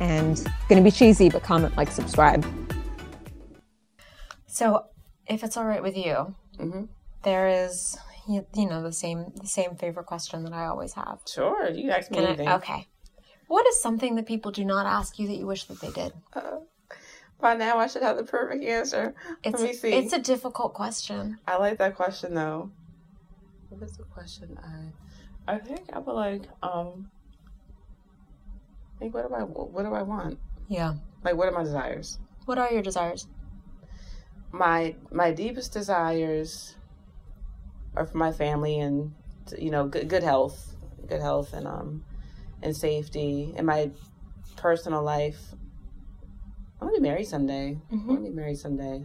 and 0.00 0.36
going 0.68 0.82
to 0.82 0.82
be 0.82 0.90
cheesy, 0.90 1.28
but 1.30 1.42
comment, 1.42 1.76
like, 1.76 1.90
subscribe. 1.90 2.44
So, 4.46 4.84
if 5.26 5.42
it's 5.42 5.56
all 5.56 5.64
right 5.64 5.82
with 5.82 5.96
you, 5.96 6.34
Mhm. 6.58 6.88
there 7.22 7.48
is 7.48 7.96
you, 8.26 8.46
you 8.54 8.66
know 8.68 8.82
the 8.82 8.92
same 8.92 9.32
the 9.36 9.46
same 9.46 9.76
favorite 9.76 10.06
question 10.06 10.44
that 10.44 10.52
I 10.52 10.64
always 10.66 10.94
have. 10.94 11.20
Sure, 11.28 11.68
you 11.68 11.90
ask 11.90 12.10
me 12.10 12.16
Can 12.18 12.24
I- 12.24 12.28
anything. 12.28 12.48
okay. 12.48 12.88
What 13.48 13.66
is 13.66 13.82
something 13.82 14.14
that 14.14 14.24
people 14.26 14.50
do 14.50 14.64
not 14.64 14.86
ask 14.86 15.18
you 15.18 15.26
that 15.28 15.34
you 15.36 15.46
wish 15.46 15.64
that 15.64 15.80
they 15.80 15.90
did? 15.90 16.12
By 17.40 17.54
now, 17.54 17.78
I 17.78 17.86
should 17.88 18.02
have 18.02 18.16
the 18.16 18.24
perfect 18.24 18.64
answer. 18.64 19.14
It's 19.42 19.60
Let 19.60 19.68
me 19.70 19.74
see. 19.74 19.92
it's 19.92 20.12
a 20.14 20.18
difficult 20.18 20.72
question. 20.72 21.38
I 21.46 21.56
like 21.58 21.76
that 21.78 21.96
question 21.96 22.34
though. 22.34 22.70
What 23.68 23.82
is 23.82 23.96
the 23.96 24.04
question? 24.04 24.56
I, 25.46 25.54
I 25.54 25.58
think 25.58 25.90
I 25.92 25.98
would 25.98 26.12
like 26.14 26.42
um. 26.62 27.10
Like, 29.04 29.12
what 29.14 29.28
do 29.28 29.34
I 29.34 29.40
what 29.42 29.82
do 29.84 29.92
I 29.94 30.02
want? 30.02 30.38
Yeah. 30.68 30.94
Like, 31.22 31.36
what 31.36 31.48
are 31.48 31.52
my 31.52 31.62
desires? 31.62 32.18
What 32.46 32.58
are 32.58 32.70
your 32.72 32.82
desires? 32.82 33.26
My 34.52 34.94
my 35.10 35.30
deepest 35.32 35.72
desires 35.72 36.76
are 37.96 38.06
for 38.06 38.16
my 38.18 38.32
family 38.32 38.78
and 38.80 39.12
you 39.58 39.70
know 39.70 39.86
good 39.86 40.08
good 40.08 40.22
health, 40.22 40.76
good 41.08 41.20
health 41.20 41.52
and 41.52 41.66
um 41.66 42.04
and 42.62 42.74
safety 42.76 43.52
in 43.56 43.66
my 43.66 43.90
personal 44.56 45.02
life. 45.02 45.38
I 46.80 46.84
want 46.84 46.96
to 46.96 47.00
be 47.02 47.08
married 47.08 47.26
someday. 47.26 47.78
I 47.92 47.94
want 47.96 48.24
to 48.24 48.30
be 48.30 48.34
married 48.34 48.58
someday. 48.58 49.04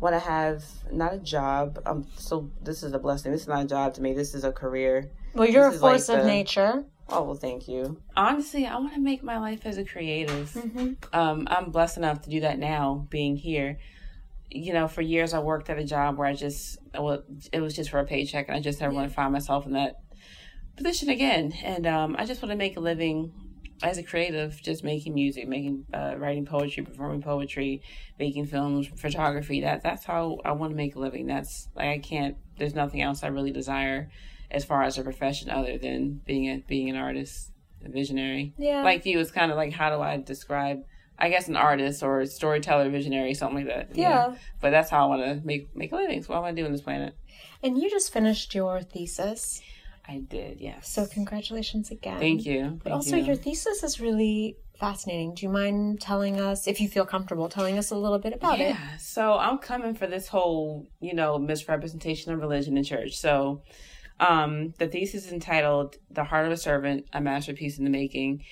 Want 0.00 0.14
to 0.14 0.18
have 0.20 0.64
not 0.92 1.14
a 1.14 1.18
job. 1.18 1.80
Um, 1.86 2.06
so 2.16 2.50
this 2.62 2.82
is 2.82 2.92
a 2.92 2.98
blessing. 2.98 3.32
This 3.32 3.42
is 3.42 3.48
not 3.48 3.62
a 3.64 3.66
job 3.66 3.94
to 3.94 4.02
me. 4.02 4.12
This 4.12 4.34
is 4.34 4.44
a 4.44 4.52
career. 4.52 5.10
Well, 5.34 5.48
you're 5.48 5.64
This 5.70 5.74
a 5.74 5.76
is 5.76 5.82
like 5.82 5.92
force 5.92 6.08
of 6.08 6.18
the- 6.22 6.26
nature. 6.26 6.84
Oh 7.08 7.22
well, 7.22 7.34
thank 7.34 7.68
you. 7.68 8.00
Honestly, 8.16 8.66
I 8.66 8.76
want 8.76 8.94
to 8.94 9.00
make 9.00 9.22
my 9.22 9.38
life 9.38 9.66
as 9.66 9.76
a 9.76 9.84
creative. 9.84 10.50
Mm-hmm. 10.52 10.92
Um, 11.12 11.46
I'm 11.50 11.70
blessed 11.70 11.98
enough 11.98 12.22
to 12.22 12.30
do 12.30 12.40
that 12.40 12.58
now, 12.58 13.06
being 13.10 13.36
here. 13.36 13.78
You 14.50 14.72
know, 14.72 14.88
for 14.88 15.02
years 15.02 15.34
I 15.34 15.40
worked 15.40 15.68
at 15.68 15.78
a 15.78 15.84
job 15.84 16.16
where 16.16 16.26
I 16.26 16.34
just 16.34 16.78
well, 16.98 17.22
it 17.52 17.60
was 17.60 17.74
just 17.74 17.90
for 17.90 17.98
a 17.98 18.04
paycheck, 18.04 18.48
and 18.48 18.56
I 18.56 18.60
just 18.60 18.80
never 18.80 18.94
want 18.94 19.08
to 19.08 19.14
find 19.14 19.32
myself 19.32 19.66
in 19.66 19.72
that 19.72 19.96
position 20.76 21.08
again. 21.10 21.52
And 21.62 21.86
um, 21.86 22.16
I 22.18 22.24
just 22.24 22.40
want 22.42 22.50
to 22.50 22.56
make 22.56 22.76
a 22.76 22.80
living 22.80 23.32
as 23.82 23.98
a 23.98 24.02
creative, 24.02 24.60
just 24.62 24.82
making 24.82 25.14
music, 25.14 25.46
making 25.46 25.84
uh, 25.92 26.14
writing 26.16 26.46
poetry, 26.46 26.84
performing 26.84 27.20
poetry, 27.20 27.82
making 28.18 28.46
films, 28.46 28.88
photography. 28.96 29.60
That 29.60 29.82
that's 29.82 30.04
how 30.04 30.38
I 30.44 30.52
want 30.52 30.70
to 30.70 30.76
make 30.76 30.96
a 30.96 31.00
living. 31.00 31.26
That's 31.26 31.68
like 31.74 31.88
I 31.88 31.98
can't. 31.98 32.36
There's 32.56 32.74
nothing 32.74 33.02
else 33.02 33.22
I 33.22 33.28
really 33.28 33.52
desire 33.52 34.10
as 34.54 34.64
far 34.64 34.82
as 34.82 34.96
a 34.98 35.02
profession 35.02 35.50
other 35.50 35.76
than 35.78 36.20
being 36.24 36.48
a 36.48 36.62
being 36.66 36.88
an 36.88 36.96
artist, 36.96 37.50
a 37.84 37.90
visionary. 37.90 38.54
Yeah. 38.56 38.82
Like 38.82 39.04
you, 39.04 39.18
it's 39.18 39.30
kind 39.30 39.50
of 39.50 39.56
like 39.56 39.72
how 39.72 39.94
do 39.94 40.00
I 40.00 40.16
describe? 40.16 40.78
I 41.18 41.28
guess 41.28 41.46
an 41.46 41.56
artist 41.56 42.02
or 42.02 42.20
a 42.20 42.26
storyteller, 42.26 42.90
visionary, 42.90 43.34
something 43.34 43.66
like 43.66 43.66
that. 43.66 43.96
Yeah. 43.96 44.34
But 44.60 44.70
that's 44.70 44.90
how 44.90 45.04
I 45.04 45.08
want 45.16 45.22
to 45.22 45.46
make 45.46 45.74
make 45.76 45.92
a 45.92 45.96
living. 45.96 46.22
So 46.22 46.30
what 46.30 46.38
I 46.38 46.40
want 46.40 46.56
to 46.56 46.62
do 46.62 46.66
on 46.66 46.72
this 46.72 46.80
planet. 46.80 47.14
And 47.62 47.78
you 47.78 47.90
just 47.90 48.12
finished 48.12 48.54
your 48.54 48.82
thesis. 48.82 49.60
I 50.06 50.18
did, 50.18 50.60
yes. 50.60 50.88
So 50.88 51.06
congratulations 51.06 51.90
again. 51.90 52.18
Thank 52.18 52.44
you. 52.44 52.78
But 52.82 52.90
Thank 52.90 52.94
also, 52.94 53.16
you. 53.16 53.24
your 53.24 53.36
thesis 53.36 53.82
is 53.82 54.00
really 54.00 54.58
fascinating. 54.78 55.34
Do 55.34 55.46
you 55.46 55.48
mind 55.50 56.00
telling 56.00 56.40
us, 56.40 56.66
if 56.66 56.80
you 56.80 56.88
feel 56.88 57.06
comfortable, 57.06 57.48
telling 57.48 57.78
us 57.78 57.90
a 57.90 57.96
little 57.96 58.18
bit 58.18 58.34
about 58.34 58.60
it? 58.60 58.70
yeah. 58.70 58.96
So 58.98 59.38
I'm 59.38 59.58
coming 59.58 59.94
for 59.94 60.06
this 60.06 60.28
whole, 60.28 60.86
you 61.00 61.14
know, 61.14 61.38
misrepresentation 61.38 62.32
of 62.32 62.40
religion 62.40 62.76
in 62.76 62.84
church. 62.84 63.16
So 63.16 63.62
um 64.20 64.72
the 64.78 64.86
thesis 64.88 65.26
is 65.26 65.32
entitled 65.32 65.96
The 66.10 66.24
Heart 66.24 66.46
of 66.46 66.52
a 66.52 66.56
Servant, 66.56 67.06
a 67.12 67.20
Masterpiece 67.20 67.78
in 67.78 67.84
the 67.84 67.90
Making. 67.90 68.42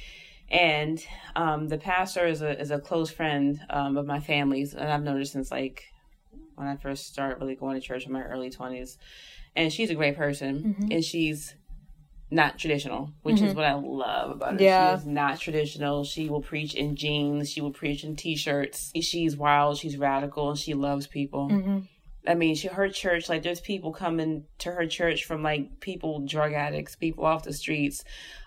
And 0.50 1.04
um 1.36 1.68
the 1.68 1.78
pastor 1.78 2.26
is 2.26 2.42
a 2.42 2.60
is 2.60 2.70
a 2.70 2.78
close 2.78 3.10
friend 3.10 3.60
um 3.70 3.96
of 3.96 4.06
my 4.06 4.20
family's 4.20 4.74
and 4.74 4.90
I've 4.90 5.02
known 5.02 5.16
her 5.18 5.24
since 5.24 5.50
like 5.50 5.84
when 6.56 6.66
I 6.68 6.76
first 6.76 7.06
started 7.06 7.40
really 7.40 7.54
going 7.56 7.80
to 7.80 7.86
church 7.86 8.06
in 8.06 8.12
my 8.12 8.22
early 8.22 8.50
twenties. 8.50 8.98
And 9.56 9.72
she's 9.72 9.90
a 9.90 9.94
great 9.94 10.16
person 10.16 10.76
Mm-hmm. 10.78 10.92
and 10.92 11.04
she's 11.04 11.54
not 12.30 12.58
traditional, 12.58 13.10
which 13.22 13.42
is 13.42 13.54
what 13.54 13.66
I 13.66 13.74
love 13.74 14.30
about 14.30 14.54
her. 14.54 14.62
Yeah. 14.62 14.96
She 14.96 15.00
is 15.02 15.06
not 15.06 15.38
traditional. 15.38 16.02
She 16.04 16.30
will 16.30 16.40
preach 16.40 16.74
in 16.74 16.96
jeans. 16.96 17.50
She 17.50 17.60
will 17.60 17.72
preach 17.72 18.04
in 18.04 18.16
t-shirts. 18.16 18.90
She's 19.02 19.36
wild. 19.36 19.76
She's 19.76 19.98
radical, 19.98 20.48
and 20.48 20.58
she 20.58 20.72
loves 20.72 21.06
people. 21.06 21.50
Mm-hmm. 21.50 21.78
I 22.26 22.34
mean, 22.34 22.54
she 22.54 22.68
her 22.68 22.88
church 22.88 23.28
like 23.28 23.42
there's 23.42 23.60
people 23.60 23.92
coming 23.92 24.44
to 24.58 24.70
her 24.72 24.86
church 24.86 25.24
from 25.24 25.42
like 25.42 25.80
people 25.80 26.20
drug 26.20 26.52
addicts, 26.52 26.94
people 26.96 27.24
off 27.24 27.42
the 27.44 27.52
streets. 27.52 28.04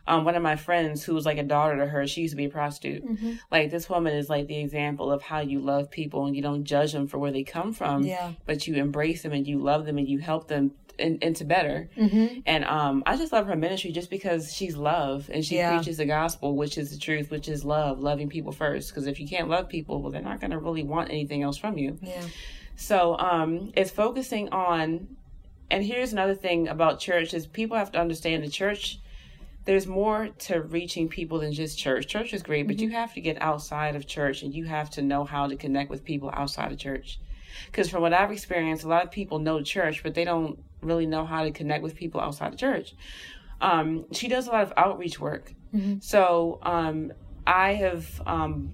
Um, 0.07 0.23
one 0.23 0.35
of 0.35 0.43
my 0.43 0.55
friends 0.55 1.03
who 1.03 1.13
was 1.15 1.25
like 1.25 1.39
a 1.39 1.43
daughter 1.43 1.77
to 1.77 1.85
her, 1.87 2.05
she 2.07 2.21
used 2.21 2.33
to 2.33 2.37
be 2.37 2.45
a 2.45 2.49
prostitute. 2.49 3.03
Mm-hmm. 3.05 3.33
Like 3.51 3.71
this 3.71 3.89
woman 3.89 4.13
is 4.13 4.29
like 4.29 4.47
the 4.47 4.59
example 4.59 5.11
of 5.11 5.21
how 5.23 5.39
you 5.39 5.59
love 5.59 5.89
people 5.89 6.25
and 6.25 6.35
you 6.35 6.41
don't 6.41 6.63
judge 6.63 6.93
them 6.93 7.07
for 7.07 7.17
where 7.17 7.31
they 7.31 7.43
come 7.43 7.73
from, 7.73 8.03
Yeah. 8.03 8.33
but 8.45 8.67
you 8.67 8.75
embrace 8.75 9.23
them 9.23 9.33
and 9.33 9.47
you 9.47 9.59
love 9.59 9.85
them 9.85 9.97
and 9.97 10.07
you 10.07 10.19
help 10.19 10.47
them 10.47 10.71
in, 10.99 11.17
into 11.23 11.43
better. 11.43 11.89
Mm-hmm. 11.97 12.41
And 12.45 12.63
um, 12.65 13.03
I 13.07 13.17
just 13.17 13.33
love 13.33 13.47
her 13.47 13.55
ministry 13.55 13.91
just 13.91 14.11
because 14.11 14.53
she's 14.53 14.77
love 14.77 15.29
and 15.33 15.43
she 15.43 15.57
Yeah. 15.57 15.75
preaches 15.75 15.97
the 15.97 16.05
gospel, 16.05 16.55
which 16.55 16.77
is 16.77 16.91
the 16.91 16.97
truth, 16.99 17.31
which 17.31 17.49
is 17.49 17.65
love, 17.65 17.99
loving 17.99 18.29
people 18.29 18.51
first. 18.51 18.91
Because 18.91 19.07
if 19.07 19.19
you 19.19 19.27
can't 19.27 19.49
love 19.49 19.67
people, 19.69 20.01
well, 20.01 20.11
they're 20.11 20.21
not 20.21 20.39
going 20.39 20.51
to 20.51 20.59
really 20.59 20.83
want 20.83 21.09
anything 21.09 21.41
else 21.41 21.57
from 21.57 21.77
you. 21.79 21.97
Yeah. 22.01 22.21
So 22.75 23.17
um, 23.17 23.71
it's 23.75 23.91
focusing 23.91 24.49
on, 24.49 25.15
and 25.71 25.83
here's 25.83 26.13
another 26.13 26.35
thing 26.35 26.67
about 26.67 26.99
church 26.99 27.33
is 27.33 27.47
people 27.47 27.77
have 27.77 27.91
to 27.93 27.99
understand 27.99 28.43
the 28.43 28.49
church. 28.49 28.99
There's 29.65 29.87
more 29.87 30.29
to 30.39 30.61
reaching 30.61 31.07
people 31.09 31.39
than 31.39 31.51
just 31.51 31.77
church. 31.79 32.07
Church 32.07 32.33
is 32.33 32.43
great, 32.43 32.67
but 32.67 32.79
you 32.79 32.89
have 32.89 33.13
to 33.15 33.21
get 33.21 33.41
outside 33.41 33.95
of 33.95 34.05
church 34.05 34.43
and 34.43 34.53
you 34.53 34.65
have 34.65 34.89
to 34.91 35.01
know 35.01 35.23
how 35.23 35.47
to 35.47 35.55
connect 35.55 35.89
with 35.89 36.03
people 36.03 36.29
outside 36.33 36.71
of 36.71 36.77
church. 36.77 37.19
Because 37.67 37.89
from 37.89 38.01
what 38.01 38.13
I've 38.13 38.31
experienced, 38.31 38.83
a 38.83 38.87
lot 38.87 39.03
of 39.03 39.11
people 39.11 39.39
know 39.39 39.61
church, 39.61 40.03
but 40.03 40.13
they 40.13 40.25
don't 40.25 40.59
really 40.81 41.07
know 41.07 41.25
how 41.25 41.43
to 41.43 41.51
connect 41.51 41.81
with 41.81 41.95
people 41.95 42.21
outside 42.21 42.53
of 42.53 42.59
church. 42.59 42.93
Um, 43.61 44.05
she 44.11 44.27
does 44.27 44.47
a 44.47 44.51
lot 44.51 44.63
of 44.63 44.73
outreach 44.77 45.19
work. 45.19 45.53
So 46.01 46.59
um, 46.61 47.13
I 47.47 47.73
have 47.73 48.21
um, 48.27 48.73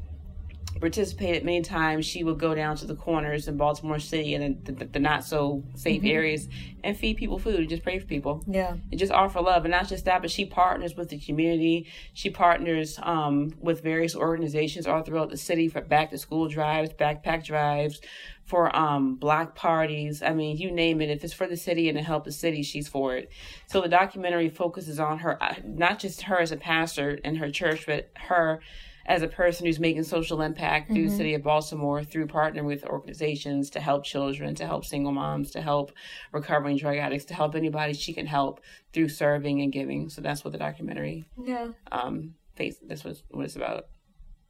participated 0.80 1.44
many 1.44 1.62
times. 1.62 2.06
She 2.06 2.24
would 2.24 2.40
go 2.40 2.56
down 2.56 2.76
to 2.78 2.86
the 2.86 2.96
corners 2.96 3.48
in 3.48 3.58
Baltimore 3.58 4.00
City 4.00 4.34
and 4.34 4.64
the, 4.66 4.72
the, 4.72 4.86
the 4.86 5.00
not 5.00 5.24
so 5.24 5.64
safe 5.76 6.04
areas 6.04 6.48
and 6.84 6.98
feed 6.98 7.18
people 7.18 7.38
food 7.38 7.56
and 7.60 7.70
just 7.70 7.84
pray 7.84 8.00
for 8.00 8.06
people 8.06 8.44
Yeah. 8.48 8.76
and 8.90 9.00
just 9.00 9.12
offer 9.12 9.42
love. 9.42 9.66
And 9.66 9.72
not 9.72 9.88
just 9.88 10.06
that, 10.06 10.22
but 10.22 10.32
she 10.32 10.46
partners 10.46 10.96
with 10.96 11.10
the 11.10 11.20
community. 11.20 11.88
She 12.14 12.30
partners 12.30 12.98
um, 13.04 13.54
with 13.60 13.84
various 13.84 14.16
organizations 14.16 14.88
all 14.88 15.04
throughout 15.04 15.30
the 15.30 15.38
city 15.38 15.68
for 15.68 15.82
back 15.82 16.10
to 16.12 16.18
school 16.18 16.48
drives, 16.48 16.92
backpack 16.94 17.44
drives, 17.46 18.02
for 18.44 18.76
um, 18.76 19.16
block 19.16 19.56
parties. 19.56 20.22
I 20.22 20.34
mean, 20.34 20.58
you 20.58 20.72
name 20.72 21.00
it. 21.02 21.10
If 21.10 21.24
it's 21.24 21.32
for 21.34 21.48
the 21.48 21.56
city 21.56 21.88
and 21.88 21.98
to 21.98 22.04
help 22.04 22.26
the 22.26 22.32
city, 22.32 22.64
she's 22.64 22.88
for 22.88 23.16
it. 23.16 23.32
So 23.68 23.80
the 23.82 23.88
documentary 23.88 24.50
focuses 24.50 25.00
on 25.00 25.20
her, 25.20 25.42
uh, 25.42 25.56
not 25.64 26.00
just 26.00 26.24
her 26.24 26.40
as 26.40 26.52
a 26.52 26.58
pastor 26.58 27.12
in 27.12 27.36
her 27.36 27.50
church, 27.52 27.86
but 27.86 28.10
her 28.16 28.60
as 29.06 29.22
a 29.22 29.28
person 29.28 29.66
who's 29.66 29.80
making 29.80 30.04
social 30.04 30.42
impact 30.42 30.92
through 30.92 31.10
the 31.10 31.16
city 31.16 31.34
of 31.34 31.44
Baltimore 31.44 32.04
through 32.04 32.28
partnering 32.28 32.66
with 32.66 32.86
organizations 32.86 33.70
to 33.72 33.80
help 33.80 34.04
children, 34.04 34.56
to 34.56 34.66
help 34.66 34.86
single 34.86 35.12
moms, 35.12 35.52
to 35.52 35.62
help 35.62 35.92
recovering 36.32 36.78
drug 36.78 36.98
addicts, 36.98 37.26
to 37.26 37.34
help 37.34 37.56
anybody 37.56 37.94
she 37.94 38.14
can 38.14 38.26
help 38.28 38.62
through 38.94 39.10
serving 39.10 39.62
and 39.62 39.72
giving. 39.72 40.10
So 40.10 40.22
that's 40.22 40.44
what 40.44 40.52
the 40.52 40.60
documentary 40.60 41.26
Yeah. 41.42 41.70
um 41.92 42.36
face 42.56 42.76
that's 42.88 43.04
what, 43.04 43.18
what 43.32 43.46
it's 43.46 43.56
about. 43.56 43.86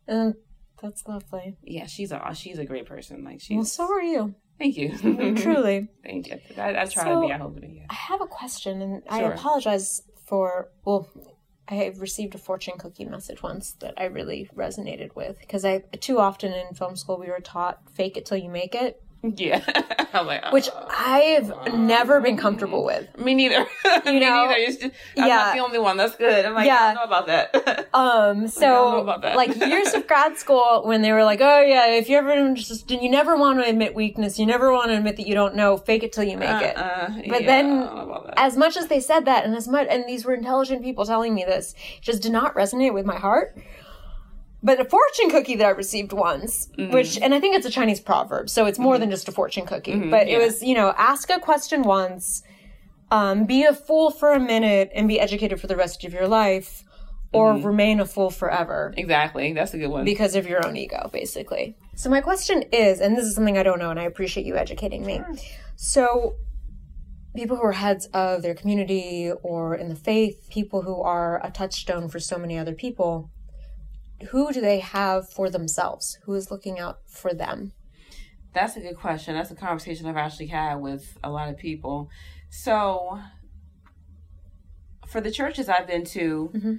And 0.07 0.35
that's 0.81 1.07
lovely. 1.07 1.57
Yeah, 1.63 1.85
she's 1.85 2.11
a 2.11 2.21
she's 2.33 2.57
a 2.59 2.65
great 2.65 2.85
person. 2.87 3.23
Like 3.23 3.41
Well, 3.49 3.63
so 3.65 3.83
are 3.91 4.01
you. 4.01 4.35
thank 4.57 4.77
you. 4.77 4.97
Truly. 5.37 5.87
thank 6.03 6.27
you. 6.27 6.39
I, 6.57 6.69
I 6.81 6.85
try 6.85 7.03
So- 7.05 7.21
to 7.21 7.27
be, 7.27 7.33
I 7.33 7.37
hope 7.37 7.55
to 7.55 7.61
be. 7.61 7.67
Yeah. 7.77 7.85
I 7.89 7.93
have 7.93 8.19
a 8.21 8.27
question, 8.27 8.81
and 8.81 9.03
I 9.09 9.21
apologize 9.21 10.01
for. 10.25 10.69
Well, 10.83 11.07
I 11.67 11.93
received 11.97 12.35
a 12.35 12.37
fortune 12.37 12.77
cookie 12.77 13.05
message 13.05 13.41
once 13.41 13.73
that 13.79 13.93
I 13.97 14.05
really 14.05 14.49
resonated 14.55 15.15
with 15.15 15.39
because 15.39 15.63
I 15.63 15.79
too 15.99 16.19
often 16.19 16.51
in 16.51 16.73
film 16.73 16.95
school 16.95 17.17
we 17.17 17.29
were 17.29 17.39
taught 17.39 17.79
fake 17.91 18.17
it 18.17 18.25
till 18.25 18.37
you 18.37 18.49
make 18.49 18.75
it, 18.75 19.01
Yeah. 19.23 19.61
I'm 20.13 20.25
like, 20.25 20.51
which 20.51 20.67
oh. 20.73 20.87
I've 20.89 21.73
never 21.75 22.19
been 22.21 22.37
comfortable 22.37 22.83
with. 22.83 23.07
Me 23.17 23.33
neither. 23.35 23.59
Me 24.05 24.19
know? 24.19 24.47
neither. 24.47 24.65
Just, 24.65 24.83
I'm 24.83 24.91
Yeah. 25.15 25.27
not 25.37 25.53
the 25.53 25.59
only 25.61 25.79
one. 25.79 25.95
That's 25.97 26.15
good. 26.15 26.43
I'm 26.45 26.53
like, 26.55 26.65
Yeah. 26.65 26.75
I 26.81 26.93
don't 26.93 26.95
know 26.95 27.03
about 27.03 27.27
that. 27.27 27.89
Um, 27.93 28.47
so 28.47 29.03
that. 29.21 29.35
like 29.35 29.55
years 29.57 29.93
of 29.93 30.07
grad 30.07 30.37
school 30.37 30.83
when 30.85 31.01
they 31.01 31.11
were 31.11 31.25
like, 31.25 31.41
oh 31.41 31.59
yeah, 31.61 31.87
if 31.91 32.07
you're 32.09 32.27
ever 32.27 32.53
just, 32.53 32.89
you 32.89 33.09
never 33.09 33.35
want 33.35 33.61
to 33.61 33.69
admit 33.69 33.93
weakness, 33.93 34.39
you 34.39 34.45
never 34.45 34.71
want 34.71 34.89
to 34.91 34.97
admit 34.97 35.17
that 35.17 35.27
you 35.27 35.35
don't 35.35 35.55
know, 35.55 35.75
fake 35.77 36.01
it 36.03 36.13
till 36.13 36.23
you 36.23 36.37
make 36.37 36.61
it. 36.61 36.77
Uh, 36.77 37.09
But 37.27 37.41
yeah, 37.41 37.47
then, 37.47 37.65
I 37.65 37.85
don't 37.85 37.95
know 37.97 38.11
about 38.13 38.25
that. 38.27 38.33
as 38.39 38.55
much 38.55 38.77
as 38.77 38.87
they 38.87 39.01
said 39.01 39.25
that, 39.25 39.43
and 39.45 39.55
as 39.55 39.67
much, 39.67 39.87
and 39.89 40.05
these 40.07 40.23
were 40.23 40.33
intelligent 40.33 40.83
people 40.83 41.05
telling 41.05 41.35
me 41.35 41.43
this, 41.43 41.75
just 41.99 42.21
did 42.23 42.31
not 42.31 42.55
resonate 42.55 42.93
with 42.93 43.05
my 43.05 43.17
heart. 43.17 43.57
But 44.63 44.79
a 44.79 44.85
fortune 44.85 45.29
cookie 45.31 45.55
that 45.55 45.65
I 45.65 45.71
received 45.71 46.13
once, 46.13 46.67
Mm-hmm. 46.77 46.93
which, 46.93 47.19
and 47.19 47.33
I 47.33 47.39
think 47.39 47.55
it's 47.55 47.65
a 47.65 47.71
Chinese 47.71 47.99
proverb, 47.99 48.49
so 48.49 48.65
it's 48.65 48.77
more 48.79 48.97
than 48.99 49.09
just 49.09 49.27
a 49.27 49.31
fortune 49.31 49.65
cookie. 49.65 49.93
Mm-hmm. 49.93 50.09
But 50.11 50.27
it 50.27 50.37
was, 50.37 50.61
you 50.61 50.75
know, 50.75 50.93
ask 50.97 51.29
a 51.31 51.39
question 51.39 51.81
once, 51.81 52.43
um, 53.09 53.45
be 53.45 53.63
a 53.63 53.73
fool 53.73 54.11
for 54.11 54.33
a 54.33 54.39
minute, 54.39 54.91
and 54.93 55.07
be 55.07 55.19
educated 55.19 55.59
for 55.59 55.67
the 55.67 55.75
rest 55.75 56.03
of 56.05 56.13
your 56.13 56.27
life, 56.27 56.83
or 57.33 57.53
Mm-hmm. 57.53 57.65
remain 57.65 57.99
a 57.99 58.05
fool 58.05 58.29
forever 58.29 58.93
exactly. 58.97 59.53
That's 59.53 59.73
a 59.73 59.77
good 59.77 59.87
one. 59.87 60.03
because 60.05 60.35
of 60.35 60.47
your 60.47 60.65
own 60.67 60.75
ego, 60.77 61.09
basically. 61.13 61.75
So 61.95 62.09
my 62.09 62.19
question 62.21 62.63
is, 62.73 62.99
and 62.99 63.17
this 63.17 63.25
is 63.25 63.33
something 63.35 63.57
I 63.57 63.63
don't 63.63 63.79
know, 63.79 63.89
and 63.89 63.99
I 63.99 64.03
appreciate 64.03 64.45
you 64.45 64.57
educating 64.57 65.05
me. 65.05 65.21
So 65.75 66.35
people 67.35 67.55
who 67.57 67.63
are 67.63 67.71
heads 67.71 68.05
of 68.13 68.41
their 68.41 68.53
community 68.53 69.31
or 69.43 69.75
in 69.75 69.87
the 69.89 69.95
faith, 69.95 70.47
people 70.51 70.81
who 70.81 71.01
are 71.01 71.43
a 71.45 71.49
touchstone 71.49 72.09
for 72.09 72.19
so 72.19 72.37
many 72.37 72.57
other 72.59 72.73
people, 72.73 73.29
who 74.29 74.51
do 74.51 74.61
they 74.61 74.79
have 74.79 75.29
for 75.29 75.49
themselves? 75.49 76.17
Who 76.23 76.33
is 76.35 76.51
looking 76.51 76.79
out 76.79 76.99
for 77.07 77.33
them? 77.33 77.73
That's 78.53 78.75
a 78.75 78.81
good 78.81 78.97
question. 78.97 79.33
That's 79.35 79.51
a 79.51 79.55
conversation 79.55 80.05
I've 80.07 80.17
actually 80.17 80.47
had 80.47 80.75
with 80.75 81.17
a 81.23 81.29
lot 81.29 81.49
of 81.49 81.57
people. 81.57 82.09
So, 82.49 83.19
for 85.07 85.21
the 85.21 85.31
churches 85.31 85.69
I've 85.69 85.87
been 85.87 86.05
to, 86.05 86.51
Mm-hmm. 86.53 86.73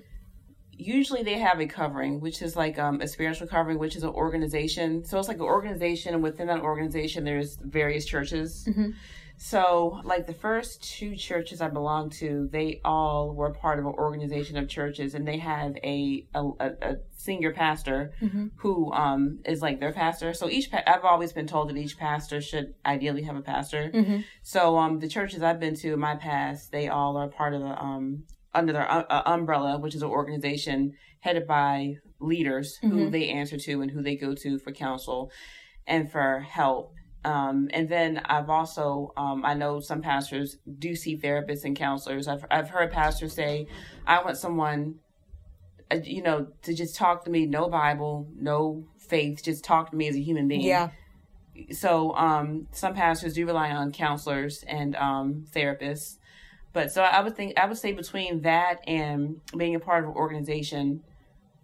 Usually 0.84 1.22
they 1.22 1.38
have 1.38 1.60
a 1.60 1.66
covering, 1.66 2.20
which 2.20 2.42
is 2.42 2.56
like 2.56 2.78
um, 2.78 3.00
a 3.00 3.08
spiritual 3.08 3.46
covering, 3.46 3.78
which 3.78 3.96
is 3.96 4.02
an 4.02 4.10
organization. 4.10 5.04
So 5.04 5.18
it's 5.18 5.28
like 5.28 5.38
an 5.38 5.42
organization, 5.42 6.14
and 6.14 6.22
within 6.22 6.46
that 6.48 6.60
organization, 6.60 7.24
there's 7.24 7.56
various 7.62 8.04
churches. 8.04 8.66
Mm-hmm. 8.68 8.90
So, 9.38 10.00
like 10.04 10.26
the 10.26 10.34
first 10.34 10.82
two 10.84 11.16
churches 11.16 11.60
I 11.60 11.68
belonged 11.68 12.12
to, 12.20 12.48
they 12.52 12.80
all 12.84 13.34
were 13.34 13.50
part 13.52 13.80
of 13.80 13.86
an 13.86 13.92
organization 13.92 14.56
of 14.56 14.68
churches, 14.68 15.14
and 15.14 15.26
they 15.26 15.38
have 15.38 15.74
a 15.82 16.26
a, 16.34 16.42
a, 16.60 16.70
a 16.82 16.96
senior 17.16 17.52
pastor 17.52 18.12
Mm-hmm. 18.20 18.46
who 18.56 18.92
um 18.92 19.40
is 19.44 19.60
like 19.62 19.80
their 19.80 19.92
pastor. 19.92 20.32
So 20.34 20.48
each 20.48 20.70
pa- 20.70 20.82
I've 20.86 21.04
always 21.04 21.32
been 21.32 21.46
told 21.48 21.70
that 21.70 21.76
each 21.76 21.98
pastor 21.98 22.40
should 22.40 22.74
ideally 22.86 23.22
have 23.22 23.36
a 23.36 23.40
pastor. 23.42 23.90
Mm-hmm. 23.92 24.20
So 24.42 24.78
um 24.78 25.00
the 25.00 25.08
churches 25.08 25.42
I've 25.42 25.58
been 25.58 25.74
to 25.76 25.94
in 25.94 25.98
my 25.98 26.16
past, 26.16 26.70
they 26.70 26.86
all 26.88 27.16
are 27.16 27.28
part 27.28 27.54
of 27.54 27.62
the 27.62 27.74
um 27.82 28.24
under 28.54 28.72
their 28.72 28.90
uh, 28.90 29.04
uh, 29.08 29.22
umbrella, 29.26 29.78
which 29.78 29.94
is 29.94 30.02
an 30.02 30.08
organization 30.10 30.92
headed 31.20 31.46
by 31.46 31.94
leaders 32.20 32.76
who 32.82 32.88
Mhm. 33.06 33.10
they 33.12 33.28
answer 33.28 33.56
to 33.56 33.80
and 33.80 33.90
who 33.90 34.02
they 34.02 34.16
go 34.16 34.34
to 34.34 34.58
for 34.58 34.72
counsel 34.72 35.30
and 35.86 36.10
for 36.10 36.40
help. 36.40 36.94
Um, 37.24 37.68
and 37.72 37.88
then 37.88 38.20
I've 38.24 38.50
also, 38.50 39.12
um, 39.16 39.44
I 39.44 39.54
know 39.54 39.80
some 39.80 40.02
pastors 40.02 40.56
do 40.78 40.94
see 40.96 41.16
therapists 41.16 41.64
and 41.64 41.76
counselors. 41.76 42.26
I've, 42.26 42.44
I've 42.50 42.70
heard 42.70 42.90
pastors 42.90 43.32
say, 43.32 43.66
I 44.06 44.22
want 44.24 44.36
someone, 44.36 44.96
uh, 45.90 45.98
you 46.02 46.22
know, 46.22 46.48
to 46.62 46.74
just 46.74 46.96
talk 46.96 47.24
to 47.24 47.30
me, 47.30 47.46
no 47.46 47.68
Bible, 47.68 48.28
no 48.36 48.84
faith, 48.98 49.42
just 49.42 49.64
talk 49.64 49.90
to 49.90 49.96
me 49.96 50.08
as 50.08 50.16
a 50.16 50.20
human 50.20 50.48
being 50.48 50.62
Yeah. 50.62 50.90
so 51.70 52.14
um 52.16 52.66
some 52.72 52.94
pastors 52.94 53.34
do 53.34 53.44
rely 53.46 53.70
on 53.70 53.92
counselors 53.92 54.64
and 54.66 54.96
um 54.96 55.44
therapists 55.54 56.16
but 56.72 56.90
so 56.92 57.02
i 57.02 57.20
would 57.20 57.36
think 57.36 57.58
i 57.58 57.66
would 57.66 57.76
say 57.78 57.92
between 57.92 58.42
that 58.42 58.80
and 58.86 59.40
being 59.56 59.74
a 59.74 59.80
part 59.80 60.04
of 60.04 60.10
an 60.10 60.16
organization 60.16 61.02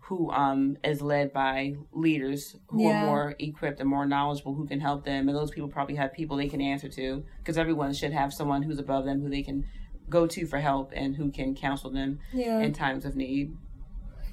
who 0.00 0.30
um 0.30 0.76
is 0.82 1.02
led 1.02 1.32
by 1.32 1.74
leaders 1.92 2.56
who 2.68 2.82
Yeah. 2.88 3.02
are 3.02 3.06
more 3.06 3.34
equipped 3.38 3.80
and 3.80 3.88
more 3.88 4.06
knowledgeable 4.06 4.54
who 4.54 4.66
can 4.66 4.80
help 4.80 5.04
them 5.04 5.28
and 5.28 5.36
those 5.36 5.50
people 5.50 5.68
probably 5.68 5.96
have 5.96 6.12
people 6.12 6.36
they 6.36 6.48
can 6.48 6.60
answer 6.60 6.88
to 6.90 7.24
because 7.38 7.58
everyone 7.58 7.92
should 7.92 8.12
have 8.12 8.32
someone 8.32 8.62
who's 8.62 8.78
above 8.78 9.04
them 9.04 9.20
who 9.20 9.28
they 9.28 9.42
can 9.42 9.64
go 10.08 10.26
to 10.26 10.46
for 10.46 10.58
help 10.58 10.90
and 10.96 11.16
who 11.16 11.30
can 11.30 11.54
counsel 11.54 11.90
them 11.90 12.18
Yeah. 12.32 12.60
in 12.60 12.72
times 12.72 13.04
of 13.04 13.14
need 13.16 13.54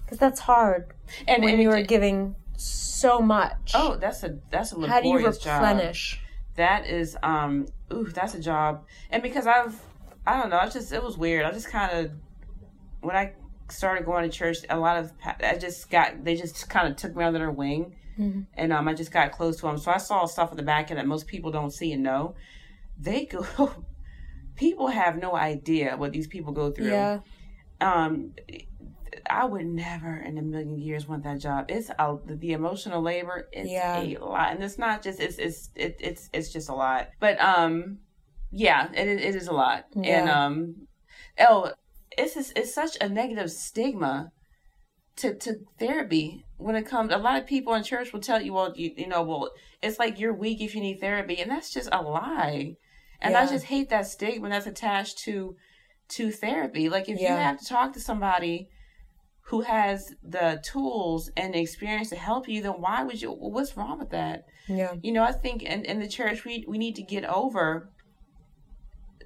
Because 0.06 0.18
that's 0.18 0.39
hard 0.39 0.94
and, 1.27 1.44
when 1.44 1.56
and 1.56 1.62
you 1.63 1.72
are 1.72 1.81
giving 1.83 2.36
so 2.56 3.19
much. 3.19 3.74
oh 3.75 3.98
that's 3.98 4.24
a 4.24 4.39
that's 4.50 4.72
a 4.72 4.75
How 4.88 5.01
do 5.01 5.07
you 5.10 5.16
laborious 5.16 5.38
job. 5.39 5.62
that 6.56 6.86
is 6.88 7.18
um 7.22 7.68
ooh 7.92 8.06
that's 8.06 8.33
a 8.33 8.39
job 8.39 8.86
and 9.12 9.22
because 9.22 9.45
i've 9.45 9.77
i 10.27 10.39
don't 10.39 10.50
know 10.50 10.57
I 10.57 10.69
just 10.69 10.92
it 10.92 11.04
was 11.04 11.18
weird 11.18 11.45
i 11.45 11.51
just 11.51 11.69
kind 11.69 11.92
of 11.98 12.12
when 13.01 13.16
i 13.16 13.33
started 13.69 14.06
going 14.06 14.30
to 14.30 14.36
church 14.36 14.57
a 14.69 14.77
lot 14.77 14.98
of 14.98 15.12
i 15.44 15.57
just 15.57 15.89
got 15.89 16.24
they 16.24 16.36
just 16.36 16.69
kind 16.69 16.88
of 16.88 16.95
took 16.95 17.16
me 17.16 17.24
under 17.24 17.39
their 17.39 17.51
wing 17.51 17.95
Mhm. 18.18 18.45
and 18.54 18.72
um 18.72 18.88
i 18.88 18.94
just 18.94 19.12
got 19.12 19.31
close 19.33 19.57
to 19.57 19.63
them 19.63 19.77
so 19.77 19.92
i 19.92 19.98
saw 19.98 20.25
stuff 20.25 20.50
in 20.51 20.56
the 20.57 20.63
back 20.63 20.89
end 20.89 20.98
that 21.00 21.06
most 21.07 21.27
people 21.27 21.51
don't 21.51 21.72
see 21.72 21.92
and 21.92 22.01
know 22.04 22.36
they 22.98 23.25
go 23.25 23.45
people 24.56 24.88
have 24.88 25.18
no 25.18 25.36
idea 25.36 25.98
what 25.98 26.13
these 26.13 26.27
people 26.27 26.54
go 26.54 26.72
through 26.72 26.92
Yeah. 26.92 27.19
um 27.81 28.33
I 29.27 29.45
would 29.45 29.66
never 29.66 30.16
in 30.18 30.38
a 30.38 30.42
million 30.42 30.77
years 30.77 31.07
want 31.07 31.24
that 31.24 31.39
job. 31.39 31.66
It's 31.69 31.89
a, 31.89 32.18
the 32.25 32.51
emotional 32.51 33.01
labor. 33.01 33.48
It's 33.51 33.69
Yeah. 33.69 34.00
a 34.01 34.18
lot, 34.19 34.51
and 34.54 34.63
it's 34.63 34.77
not 34.77 35.01
just 35.01 35.19
it's 35.19 35.38
it's 35.39 35.69
it, 35.74 35.95
it's 36.00 36.30
it's 36.31 36.51
just 36.54 36.69
a 36.69 36.75
lot. 36.75 37.10
But 37.19 37.39
um, 37.42 38.00
yeah, 38.51 38.92
it 38.94 39.07
is- 39.07 39.21
it 39.21 39.36
is 39.36 39.47
a 39.47 39.53
lot, 39.53 39.86
and 39.95 40.30
um, 40.30 40.88
oh, 41.39 41.71
it's 42.18 42.33
just, 42.36 42.57
it's 42.57 42.74
such 42.74 42.97
a 43.01 43.09
negative 43.09 43.51
stigma 43.51 44.31
to 45.18 45.33
to 45.36 45.59
therapy 45.80 46.45
when 46.57 46.75
it 46.75 46.86
comes. 46.86 47.12
A 47.12 47.18
lot 47.18 47.39
of 47.39 47.45
people 47.47 47.74
in 47.74 47.83
church 47.83 48.12
will 48.13 48.19
tell 48.21 48.42
you, 48.42 48.53
well, 48.53 48.74
you 48.75 48.92
you 48.97 49.07
know, 49.07 49.21
well, 49.24 49.50
it's 49.81 50.00
like 50.00 50.19
you're 50.19 50.33
weak 50.33 50.62
if 50.62 50.75
you 50.75 50.81
need 50.81 51.00
therapy, 51.00 51.38
and 51.39 51.50
that's 51.51 51.71
just 51.71 51.89
a 51.92 52.01
lie. 52.01 52.75
And 53.21 53.36
I 53.36 53.45
just 53.53 53.65
hate 53.65 53.89
that 53.89 54.07
stigma 54.07 54.50
that's 54.50 54.68
attached 54.68 55.19
to 55.19 55.56
to 56.09 56.31
therapy. 56.31 56.89
Like 56.89 57.09
if 57.09 57.19
you 57.19 57.27
have 57.38 57.59
to 57.59 57.65
talk 57.65 57.94
to 57.94 58.00
somebody 58.00 58.69
who 59.50 59.62
has 59.62 60.13
the 60.24 60.59
tools 60.63 61.30
and 61.38 61.53
the 61.53 61.59
experience 61.62 62.09
to 62.09 62.15
help 62.15 62.48
you, 62.48 62.62
then 62.62 62.74
why 62.74 63.03
would 63.03 63.21
you? 63.21 63.31
What's 63.31 63.77
wrong 63.77 64.00
with 64.00 64.09
that? 64.12 64.45
Yeah. 64.68 64.94
You 65.01 65.12
know, 65.13 65.24
I 65.24 65.31
think 65.31 65.63
in, 65.63 65.86
in 65.86 66.00
the 66.00 66.07
church 66.07 66.44
we 66.45 66.65
we 66.68 66.77
need 66.77 66.95
to 66.95 67.03
get 67.03 67.24
over, 67.25 67.89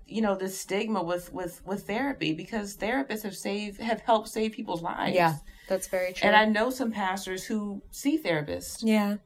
you 0.09 0.21
know, 0.21 0.35
the 0.35 0.49
stigma 0.49 1.03
with 1.03 1.31
with 1.33 1.61
with 1.65 1.87
therapy 1.87 2.33
because 2.33 2.77
therapists 2.77 3.23
have 3.23 3.35
saved 3.35 3.79
have 3.79 4.01
helped 4.01 4.29
save 4.29 4.53
people's 4.53 4.81
lives. 4.81 5.15
Yeah. 5.15 5.35
That's 5.67 5.87
very 5.87 6.13
true. 6.13 6.27
And 6.27 6.35
I 6.35 6.45
know 6.45 6.71
some 6.71 6.91
pastors 6.91 7.45
who 7.45 7.81
see 7.91 8.17
therapists. 8.17 8.79
yeah. 8.81 9.17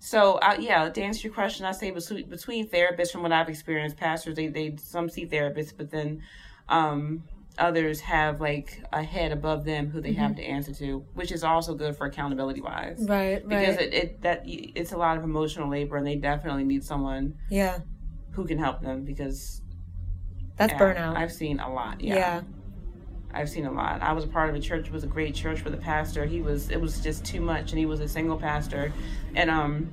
So, 0.00 0.34
uh, 0.34 0.56
yeah, 0.60 0.88
to 0.88 1.02
answer 1.02 1.26
your 1.26 1.34
question, 1.34 1.66
I 1.66 1.72
say 1.72 1.90
between, 1.90 2.28
between 2.28 2.68
therapists, 2.68 3.10
from 3.10 3.22
what 3.22 3.32
I've 3.32 3.48
experienced, 3.48 3.96
pastors 3.96 4.36
they 4.36 4.46
they 4.46 4.76
some 4.80 5.08
see 5.08 5.26
therapists, 5.26 5.72
but 5.76 5.90
then 5.90 6.22
um, 6.68 7.24
others 7.58 8.00
have 8.00 8.40
like 8.40 8.80
a 8.92 9.02
head 9.02 9.32
above 9.32 9.64
them 9.64 9.90
who 9.90 10.00
they 10.00 10.12
have 10.12 10.36
to 10.36 10.42
answer 10.42 10.72
to, 10.74 11.04
which 11.14 11.32
is 11.32 11.42
also 11.42 11.74
good 11.74 11.96
for 11.96 12.06
accountability 12.06 12.60
wise. 12.60 13.04
Right. 13.08 13.44
Right. 13.44 13.48
Because 13.48 13.76
it, 13.78 13.94
it 13.94 14.22
that 14.22 14.42
it's 14.46 14.92
a 14.92 14.96
lot 14.96 15.18
of 15.18 15.24
emotional 15.24 15.68
labor, 15.68 15.96
and 15.96 16.06
they 16.06 16.16
definitely 16.16 16.64
need 16.64 16.84
someone 16.84 17.34
yeah. 17.50 17.80
who 18.30 18.46
can 18.46 18.58
help 18.58 18.80
them 18.80 19.04
because 19.04 19.62
That's 20.58 20.72
burnout. 20.74 21.16
I've 21.16 21.32
seen 21.32 21.60
a 21.60 21.72
lot. 21.72 22.00
yeah. 22.00 22.14
Yeah. 22.14 22.40
I've 23.32 23.48
seen 23.50 23.66
a 23.66 23.70
lot. 23.70 24.00
I 24.02 24.12
was 24.12 24.24
a 24.24 24.26
part 24.28 24.48
of 24.48 24.54
a 24.54 24.60
church. 24.60 24.86
It 24.86 24.92
was 24.92 25.04
a 25.04 25.06
great 25.08 25.34
church 25.34 25.60
for 25.60 25.68
the 25.70 25.76
pastor. 25.76 26.24
He 26.24 26.40
was. 26.40 26.70
It 26.70 26.80
was 26.80 27.00
just 27.00 27.24
too 27.24 27.40
much, 27.42 27.70
and 27.72 27.78
he 27.78 27.84
was 27.86 28.00
a 28.00 28.08
single 28.08 28.38
pastor, 28.38 28.90
and 29.34 29.50
um, 29.50 29.90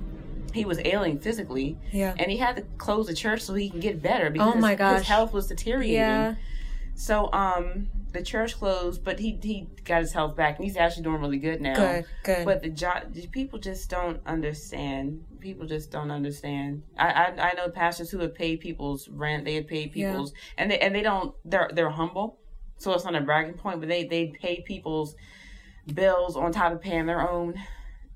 he 0.54 0.64
was 0.64 0.78
ailing 0.84 1.18
physically, 1.18 1.76
Yeah. 1.92 2.14
and 2.18 2.30
he 2.30 2.38
had 2.38 2.56
to 2.56 2.62
close 2.78 3.06
the 3.08 3.14
church 3.14 3.42
so 3.42 3.52
he 3.54 3.68
can 3.68 3.78
get 3.80 4.02
better 4.02 4.30
because 4.30 4.54
Oh 4.54 4.58
my 4.58 4.74
gosh. 4.74 5.00
his 5.00 5.06
health 5.08 5.32
was 5.34 5.48
deteriorating. 5.48 5.94
Yeah. 5.96 6.34
So 6.94 7.30
um, 7.32 7.88
the 8.16 8.22
church 8.24 8.54
closed, 8.56 9.04
but 9.04 9.18
he 9.18 9.38
he 9.42 9.68
got 9.84 10.00
his 10.00 10.12
health 10.12 10.36
back, 10.36 10.56
and 10.56 10.64
he's 10.64 10.76
actually 10.76 11.02
doing 11.04 11.20
really 11.20 11.38
good 11.38 11.60
now. 11.60 11.74
Good. 11.76 12.04
Good. 12.24 12.44
But 12.44 12.62
the 12.62 12.70
job, 12.70 13.14
people 13.32 13.58
just 13.58 13.88
don't 13.90 14.20
understand. 14.26 15.24
People 15.40 15.66
just 15.66 15.90
don't 15.90 16.10
understand. 16.10 16.82
I, 16.98 17.08
I 17.08 17.50
I 17.50 17.52
know 17.54 17.68
pastors 17.68 18.10
who 18.10 18.18
have 18.20 18.34
paid 18.34 18.60
people's 18.60 19.08
rent. 19.08 19.44
They 19.44 19.54
have 19.56 19.66
paid 19.68 19.94
Yeah. 19.94 20.10
people's, 20.10 20.32
and 20.58 20.70
they 20.70 20.78
and 20.78 20.94
they 20.94 21.02
don't. 21.02 21.34
They're 21.44 21.70
they're 21.72 21.90
humble, 21.90 22.38
so 22.78 22.92
it's 22.92 23.04
not 23.04 23.14
a 23.14 23.20
bragging 23.20 23.54
point. 23.54 23.80
But 23.80 23.88
they 23.88 24.04
they 24.04 24.32
pay 24.40 24.62
people's 24.62 25.14
bills 25.94 26.36
on 26.36 26.52
top 26.52 26.72
of 26.72 26.80
paying 26.80 27.06
their 27.06 27.28
own. 27.30 27.54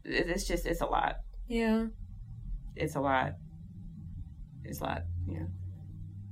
It's 0.04 0.44
just 0.46 0.66
it's 0.66 0.80
a 0.80 0.86
lot. 0.86 1.16
yeah. 1.48 1.86
It's 2.76 2.94
a 2.96 3.00
lot. 3.00 3.32
It's 4.64 4.80
a 4.80 4.84
lot. 4.84 5.02
Yeah. 5.28 5.44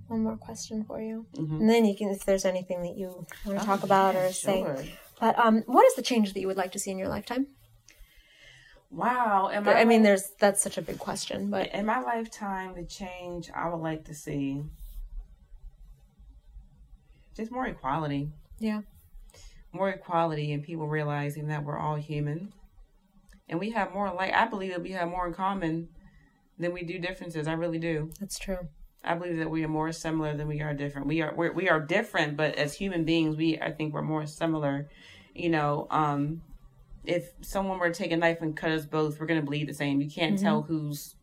One 0.09 0.23
more 0.25 0.37
question 0.37 0.85
for 0.85 1.00
you, 1.00 1.27
Mhm. 1.35 1.61
and 1.61 1.71
then 1.71 1.85
you 1.85 1.95
can, 1.95 2.09
if 2.09 2.25
there's 2.25 2.45
anything 2.47 2.83
that 2.83 2.97
you 2.97 3.27
want 3.45 3.61
to 3.61 3.65
talk 3.65 3.81
Oh, 3.83 3.85
about 3.85 4.15
yeah, 4.15 4.27
or 4.29 4.33
say. 4.33 4.61
sure. 4.62 4.85
But 5.21 5.38
um, 5.38 5.62
what 5.67 5.85
is 5.87 5.95
the 5.97 6.03
change 6.03 6.33
that 6.33 6.41
you 6.41 6.47
would 6.47 6.57
like 6.57 6.73
to 6.73 6.79
see 6.79 6.91
in 6.91 6.99
your 6.99 7.09
lifetime? 7.09 7.49
Wow. 8.91 9.50
Am 9.53 9.69
I 9.69 9.85
mean, 9.85 10.03
there's 10.03 10.31
that's 10.38 10.62
such 10.62 10.79
a 10.79 10.83
big 10.83 10.99
question, 10.99 11.50
but 11.50 11.69
in 11.75 11.85
my 11.85 12.00
lifetime, 12.00 12.75
the 12.75 12.85
change 12.85 13.50
I 13.55 13.69
would 13.69 13.83
like 13.83 14.05
to 14.07 14.15
see 14.15 14.62
just 17.37 17.50
more 17.53 17.67
equality. 17.67 18.31
Yeah. 18.59 18.81
More 19.73 19.91
equality 19.91 20.53
and 20.53 20.62
people 20.62 20.88
realizing 20.88 21.49
that 21.49 21.65
we're 21.65 21.79
all 21.79 21.97
human. 21.97 22.53
And 23.47 23.61
we 23.61 23.71
have 23.73 23.93
more 23.93 24.11
like 24.12 24.33
I 24.33 24.47
believe 24.47 24.71
that 24.73 24.83
we 24.83 24.93
have 24.93 25.09
more 25.09 25.27
in 25.27 25.35
common 25.35 25.91
than 26.59 26.73
we 26.73 26.83
do 26.83 26.99
differences. 26.99 27.47
I 27.47 27.53
really 27.53 27.79
do. 27.79 28.11
That's 28.19 28.38
true. 28.38 28.69
I 29.05 29.14
believe 29.14 29.38
that 29.38 29.50
we 29.50 29.64
are 29.64 29.69
more 29.69 29.93
similar 29.93 30.37
than 30.37 30.49
we 30.49 30.61
are 30.61 30.75
different. 30.75 31.07
We 31.07 31.23
are 31.23 31.35
we're, 31.35 31.52
we 31.52 31.69
are 31.69 31.81
different, 31.81 32.37
but 32.37 32.57
as 32.57 32.75
human 32.75 33.05
beings, 33.05 33.37
we 33.37 33.59
I 33.59 33.73
think 33.73 33.95
we're 33.95 34.02
more 34.02 34.26
similar. 34.26 34.88
You 35.35 35.50
know, 35.50 35.87
um, 35.90 36.43
if 37.05 37.31
someone 37.40 37.78
were 37.78 37.90
to 37.90 37.95
take 37.95 38.12
a 38.12 38.17
knife 38.17 38.43
and 38.43 38.57
cut 38.57 38.73
us 38.73 38.87
both, 38.87 39.19
we're 39.19 39.26
gonna 39.26 39.43
bleed 39.43 39.69
the 39.69 39.75
same. 39.75 40.00
You 40.00 40.11
can't 40.11 40.35
mm-hmm. 40.35 40.45
tell 40.45 40.62
who's 40.62 41.14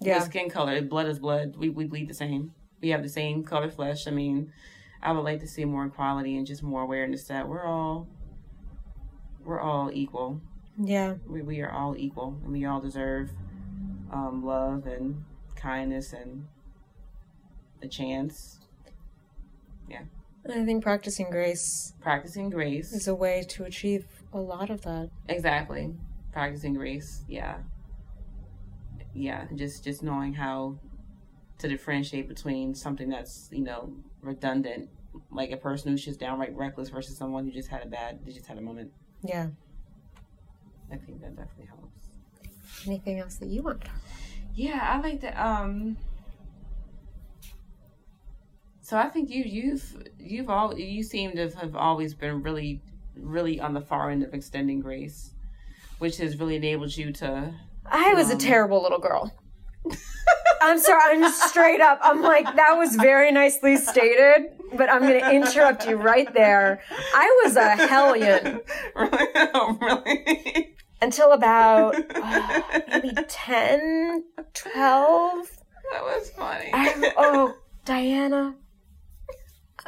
yeah. 0.00 0.20
skin 0.20 0.50
color. 0.50 0.80
Blood 0.82 1.06
is 1.06 1.18
blood. 1.18 1.56
We 1.56 1.70
we 1.70 1.86
bleed 1.86 2.08
the 2.08 2.14
same. 2.14 2.52
We 2.80 2.90
have 2.90 3.02
the 3.02 3.08
same 3.08 3.44
color 3.44 3.70
flesh. 3.70 4.06
I 4.06 4.10
mean, 4.10 4.52
I 5.02 5.12
would 5.12 5.24
like 5.24 5.40
to 5.40 5.46
see 5.46 5.64
more 5.64 5.84
equality 5.84 6.36
and 6.36 6.46
just 6.46 6.62
more 6.62 6.82
awareness 6.82 7.24
that 7.24 7.48
we're 7.48 7.64
all 7.64 8.08
we're 9.44 9.60
all 9.60 9.90
equal. 9.92 10.40
Yeah. 10.76 11.14
We 11.26 11.42
we 11.42 11.60
are 11.60 11.70
all 11.70 11.96
equal 11.96 12.38
and 12.44 12.52
we 12.52 12.64
all 12.64 12.80
deserve 12.80 13.30
um, 14.12 14.44
love 14.44 14.86
and 14.86 15.24
kindness 15.56 16.12
and 16.12 16.46
a 17.82 17.88
chance. 17.88 18.58
Yeah. 19.88 20.02
I 20.48 20.64
think 20.64 20.82
practicing 20.82 21.30
grace 21.30 21.92
practicing 22.00 22.48
grace 22.48 22.92
is 22.92 23.08
a 23.08 23.14
way 23.14 23.44
to 23.48 23.64
achieve 23.64 24.06
a 24.32 24.40
lot 24.40 24.70
of 24.70 24.82
that. 24.82 25.10
Exactly. 25.28 25.94
Practicing 26.32 26.74
grace. 26.74 27.24
Yeah. 27.28 27.58
Yeah, 29.14 29.46
just 29.54 29.84
just 29.84 30.02
knowing 30.02 30.32
how 30.34 30.78
to 31.58 31.68
differentiate 31.68 32.28
between 32.28 32.74
something 32.74 33.08
that's, 33.08 33.48
you 33.52 33.64
know, 33.64 33.92
redundant, 34.22 34.88
like 35.30 35.50
a 35.50 35.56
person 35.56 35.90
who's 35.90 36.04
just 36.04 36.20
downright 36.20 36.56
reckless 36.56 36.88
versus 36.88 37.16
someone 37.16 37.44
who 37.44 37.50
just 37.50 37.68
had 37.68 37.82
a 37.82 37.86
bad, 37.86 38.20
they 38.24 38.32
just 38.32 38.46
had 38.46 38.58
a 38.58 38.60
moment. 38.60 38.92
Yeah. 39.24 39.48
I 40.92 40.96
think 40.96 41.20
that 41.20 41.36
definitely 41.36 41.66
helps. 41.66 42.86
Anything 42.86 43.18
else 43.18 43.36
that 43.36 43.48
you 43.48 43.62
want? 43.62 43.82
Yeah, 44.54 44.80
I 44.82 45.00
like 45.00 45.20
that. 45.20 45.36
Um. 45.38 45.96
So 48.88 48.96
I 48.96 49.10
think 49.10 49.28
you 49.28 49.44
you've 49.44 50.08
you've 50.18 50.48
all 50.48 50.74
you 50.74 51.02
seem 51.02 51.32
to 51.32 51.50
have 51.50 51.76
always 51.76 52.14
been 52.14 52.42
really 52.42 52.80
really 53.14 53.60
on 53.60 53.74
the 53.74 53.82
far 53.82 54.08
end 54.08 54.22
of 54.22 54.32
extending 54.32 54.80
grace, 54.80 55.34
which 55.98 56.16
has 56.16 56.40
really 56.40 56.56
enabled 56.56 56.96
you 56.96 57.12
to. 57.12 57.52
I 57.84 58.14
was 58.14 58.30
um, 58.30 58.38
a 58.38 58.40
terrible 58.40 58.82
little 58.82 58.98
girl. 58.98 59.30
I'm 60.62 60.78
sorry, 60.78 61.22
I'm 61.22 61.30
straight 61.30 61.82
up. 61.82 61.98
I'm 62.00 62.22
like, 62.22 62.46
that 62.46 62.78
was 62.78 62.96
very 62.96 63.30
nicely 63.30 63.76
stated, 63.76 64.46
but 64.72 64.90
I'm 64.90 65.02
going 65.02 65.20
to 65.20 65.32
interrupt 65.32 65.86
you 65.86 65.96
right 65.96 66.32
there. 66.32 66.80
I 67.14 67.42
was 67.44 67.56
a 67.56 67.76
hellion. 67.76 68.62
Really? 68.96 69.28
Oh, 69.52 69.76
really? 69.82 70.76
Until 71.02 71.32
about 71.32 71.94
oh, 72.14 72.82
maybe 72.88 73.10
10, 73.28 74.24
12. 74.54 75.50
That 75.92 76.02
was 76.02 76.30
funny. 76.30 76.70
I, 76.72 77.12
oh, 77.18 77.54
Diana. 77.84 78.54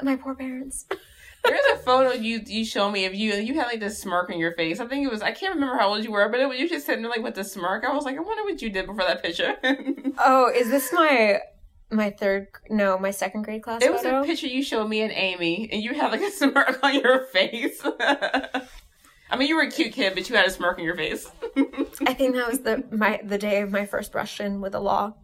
My 0.02 0.16
poor 0.16 0.34
parents. 0.34 0.86
There's 1.44 1.60
a 1.72 1.76
photo 1.78 2.12
you 2.12 2.40
you 2.46 2.64
show 2.64 2.90
me 2.90 3.06
of 3.06 3.14
you, 3.14 3.34
you 3.34 3.54
had 3.54 3.66
like 3.66 3.80
this 3.80 3.98
smirk 3.98 4.30
on 4.30 4.38
your 4.38 4.52
face. 4.52 4.78
I 4.78 4.86
think 4.86 5.06
it 5.06 5.10
was 5.10 5.22
I 5.22 5.32
can't 5.32 5.54
remember 5.54 5.78
how 5.78 5.88
old 5.88 6.04
you 6.04 6.10
were, 6.12 6.28
but 6.28 6.40
it 6.40 6.46
was 6.46 6.58
you 6.58 6.68
just 6.68 6.84
sitting 6.84 7.02
there 7.02 7.10
like 7.10 7.22
with 7.22 7.34
the 7.34 7.44
smirk. 7.44 7.84
I 7.84 7.94
was 7.94 8.04
like, 8.04 8.16
I 8.16 8.20
wonder 8.20 8.44
what 8.44 8.60
you 8.60 8.68
did 8.70 8.86
before 8.86 9.04
that 9.04 9.22
picture. 9.22 9.56
oh, 10.18 10.50
is 10.54 10.68
this 10.68 10.92
my 10.92 11.40
my 11.90 12.10
third 12.10 12.48
no 12.68 12.98
my 12.98 13.10
second 13.10 13.42
grade 13.42 13.62
class? 13.62 13.82
It 13.82 13.90
photo? 13.90 14.18
was 14.18 14.26
a 14.26 14.28
picture 14.28 14.48
you 14.48 14.62
showed 14.62 14.88
me 14.88 15.00
and 15.00 15.12
Amy, 15.12 15.68
and 15.72 15.82
you 15.82 15.94
had 15.94 16.12
like 16.12 16.20
a 16.20 16.30
smirk 16.30 16.78
on 16.82 17.00
your 17.00 17.24
face. 17.26 17.80
I 17.84 19.36
mean, 19.36 19.48
you 19.48 19.56
were 19.56 19.62
a 19.62 19.70
cute 19.70 19.92
kid, 19.92 20.14
but 20.14 20.28
you 20.28 20.36
had 20.36 20.46
a 20.46 20.50
smirk 20.50 20.78
on 20.78 20.84
your 20.84 20.96
face. 20.96 21.30
I 22.06 22.12
think 22.12 22.34
that 22.34 22.48
was 22.48 22.60
the 22.60 22.84
my 22.90 23.20
the 23.24 23.38
day 23.38 23.62
of 23.62 23.70
my 23.70 23.86
first 23.86 24.12
brush 24.12 24.40
in 24.40 24.60
with 24.60 24.72
the 24.72 24.80
law. 24.80 25.14